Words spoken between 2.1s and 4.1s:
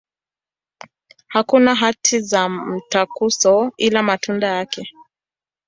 za mtaguso, ila